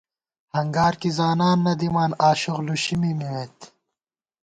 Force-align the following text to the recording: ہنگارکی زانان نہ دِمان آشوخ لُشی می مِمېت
ہنگارکی 0.55 1.09
زانان 1.17 1.57
نہ 1.65 1.73
دِمان 1.79 2.11
آشوخ 2.29 2.59
لُشی 2.65 2.95
می 3.01 3.11
مِمېت 3.19 3.57